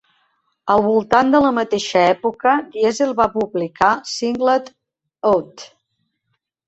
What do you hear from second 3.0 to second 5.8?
va publicar "Singled Out".